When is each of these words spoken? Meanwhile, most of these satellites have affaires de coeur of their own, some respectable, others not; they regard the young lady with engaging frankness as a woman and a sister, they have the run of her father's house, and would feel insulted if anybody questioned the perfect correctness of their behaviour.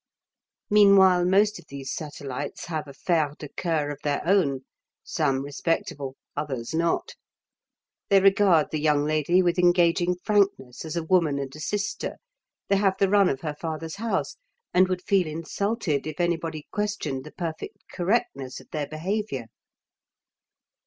Meanwhile, 0.71 1.25
most 1.25 1.59
of 1.59 1.67
these 1.67 1.93
satellites 1.93 2.65
have 2.65 2.87
affaires 2.87 3.35
de 3.37 3.49
coeur 3.49 3.91
of 3.91 3.99
their 4.01 4.23
own, 4.25 4.61
some 5.03 5.43
respectable, 5.43 6.17
others 6.35 6.73
not; 6.73 7.13
they 8.09 8.19
regard 8.19 8.71
the 8.71 8.81
young 8.81 9.05
lady 9.05 9.43
with 9.43 9.59
engaging 9.59 10.15
frankness 10.23 10.85
as 10.85 10.95
a 10.95 11.03
woman 11.03 11.37
and 11.37 11.55
a 11.55 11.59
sister, 11.59 12.15
they 12.67 12.77
have 12.77 12.97
the 12.97 13.09
run 13.09 13.29
of 13.29 13.41
her 13.41 13.53
father's 13.53 13.97
house, 13.97 14.37
and 14.73 14.87
would 14.87 15.03
feel 15.03 15.27
insulted 15.27 16.07
if 16.07 16.19
anybody 16.19 16.65
questioned 16.71 17.23
the 17.23 17.31
perfect 17.33 17.77
correctness 17.93 18.59
of 18.59 18.71
their 18.71 18.87
behaviour. 18.87 19.49